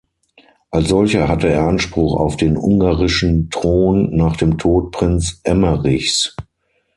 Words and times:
Als 0.71 0.89
solcher 0.89 1.27
hatte 1.27 1.47
er 1.49 1.61
Anspruch 1.67 2.19
auf 2.19 2.35
den 2.35 2.57
ungarischen 2.57 3.51
Thron 3.51 4.09
nach 4.15 4.35
dem 4.35 4.57
Tod 4.57 4.89
Prinz 4.91 5.39
Emmerichs. 5.43 6.35